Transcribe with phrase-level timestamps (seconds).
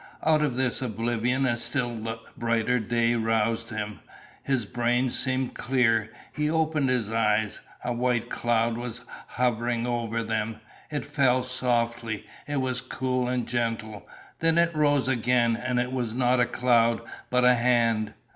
[0.23, 3.99] Out of this oblivion a still brighter day roused him.
[4.41, 6.11] His brain seemed clear.
[6.33, 7.59] He opened his eyes.
[7.85, 10.59] A white cloud was hovering over them;
[10.89, 14.09] it fell softly; it was cool and gentle.
[14.39, 18.15] Then it rose again, and it was not a cloud, but a hand!